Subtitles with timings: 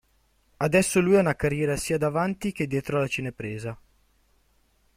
[0.57, 3.79] Adesso lui ha una carriera sia davanti che dietro la cinepresa.